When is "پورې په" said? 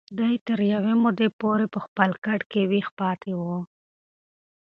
1.41-1.79